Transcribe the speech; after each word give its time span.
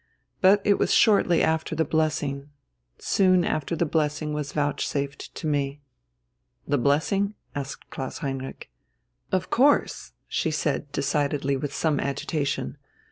But 0.41 0.61
it 0.65 0.79
was 0.79 0.91
shortly 0.91 1.43
after 1.43 1.75
the 1.75 1.85
blessing 1.85 2.49
soon 2.97 3.45
after 3.45 3.75
the 3.75 3.85
blessing 3.85 4.33
was 4.33 4.51
vouchsafed 4.51 5.35
to 5.35 5.45
me." 5.45 5.81
"The 6.67 6.79
blessing?" 6.79 7.35
asked 7.53 7.91
Klaus 7.91 8.17
Heinrich. 8.17 8.71
"Of 9.31 9.51
course," 9.51 10.13
she 10.27 10.49
said 10.49 10.91
decidedly 10.91 11.55
with 11.55 11.71
some 11.71 11.99
agitation. 11.99 12.79